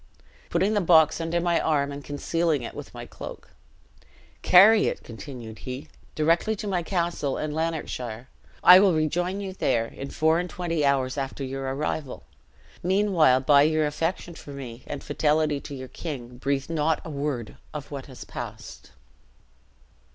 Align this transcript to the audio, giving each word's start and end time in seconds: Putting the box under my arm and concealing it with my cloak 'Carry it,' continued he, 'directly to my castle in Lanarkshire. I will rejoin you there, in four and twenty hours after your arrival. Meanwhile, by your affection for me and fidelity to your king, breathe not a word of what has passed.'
Putting 0.49 0.73
the 0.73 0.81
box 0.81 1.21
under 1.21 1.39
my 1.39 1.59
arm 1.59 1.91
and 1.91 2.03
concealing 2.03 2.63
it 2.63 2.73
with 2.73 2.91
my 2.91 3.05
cloak 3.05 3.51
'Carry 4.41 4.87
it,' 4.87 5.03
continued 5.03 5.59
he, 5.59 5.89
'directly 6.15 6.55
to 6.55 6.67
my 6.67 6.81
castle 6.81 7.37
in 7.37 7.51
Lanarkshire. 7.53 8.27
I 8.63 8.79
will 8.79 8.95
rejoin 8.95 9.41
you 9.41 9.53
there, 9.53 9.85
in 9.85 10.09
four 10.09 10.39
and 10.39 10.49
twenty 10.49 10.83
hours 10.83 11.19
after 11.19 11.43
your 11.43 11.71
arrival. 11.75 12.23
Meanwhile, 12.81 13.41
by 13.41 13.61
your 13.61 13.85
affection 13.85 14.33
for 14.33 14.49
me 14.49 14.81
and 14.87 15.03
fidelity 15.03 15.59
to 15.59 15.75
your 15.75 15.87
king, 15.87 16.37
breathe 16.39 16.67
not 16.67 16.99
a 17.05 17.11
word 17.11 17.57
of 17.71 17.91
what 17.91 18.07
has 18.07 18.23
passed.' 18.23 18.89